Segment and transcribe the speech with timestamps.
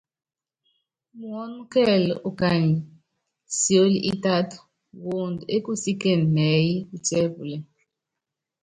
[1.19, 2.69] Muɔ́n kɛɛl úkany
[3.57, 4.49] sióli ítát
[5.05, 7.63] woond é kusíken nɛɛyɛ́ putiɛ́ púlɛl.